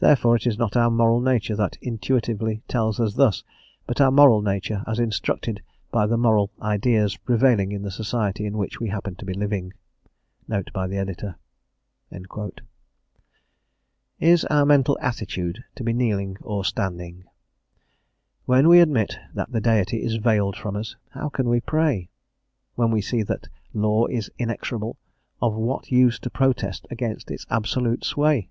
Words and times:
Therefore 0.00 0.34
it 0.34 0.48
is 0.48 0.58
not 0.58 0.76
our 0.76 0.90
moral 0.90 1.20
nature 1.20 1.54
that 1.54 1.78
intuitively 1.80 2.60
tells 2.66 2.98
us 2.98 3.14
thus, 3.14 3.44
but 3.86 4.00
our 4.00 4.10
moral 4.10 4.42
nature 4.42 4.82
as 4.84 4.98
instructed 4.98 5.62
by 5.92 6.08
the 6.08 6.16
moral 6.16 6.50
ideas 6.60 7.16
prevailing 7.16 7.70
in 7.70 7.82
the 7.82 7.90
society 7.92 8.46
in 8.46 8.58
which 8.58 8.80
we 8.80 8.88
happen 8.88 9.14
to 9.14 9.24
be 9.24 9.32
living. 9.32 9.72
Note 10.48 10.72
by 10.72 10.88
the 10.88 10.96
Editor. 10.98 11.36
"Is 14.18 14.44
our 14.46 14.66
mental 14.66 14.98
attitude 15.00 15.62
to 15.76 15.84
be 15.84 15.92
kneeling 15.92 16.36
or 16.40 16.64
standing?" 16.64 17.22
When 18.46 18.66
we 18.66 18.80
admit 18.80 19.20
that 19.34 19.52
the 19.52 19.60
Deity 19.60 20.02
is 20.02 20.16
veiled 20.16 20.56
from 20.56 20.74
us, 20.74 20.96
how 21.10 21.28
can 21.28 21.48
we 21.48 21.60
pray? 21.60 22.08
When 22.74 22.90
we 22.90 23.00
see 23.02 23.22
that 23.22 23.42
that 23.42 23.50
law 23.72 24.06
is 24.06 24.30
inexorable, 24.36 24.98
of 25.40 25.54
what 25.54 25.92
use 25.92 26.18
to 26.18 26.28
protest 26.28 26.88
against 26.90 27.30
its 27.30 27.46
absolute 27.50 28.02
sway? 28.04 28.50